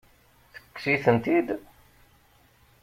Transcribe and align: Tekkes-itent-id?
Tekkes-itent-id? 0.53 1.47